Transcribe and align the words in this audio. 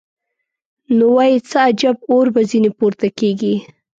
نو 0.97 1.05
وای 1.15 1.33
څه 1.49 1.57
عجب 1.67 1.97
اور 2.11 2.25
به 2.33 2.41
ځینې 2.51 2.69
پورته 2.77 3.07
کېږي. 3.19 3.55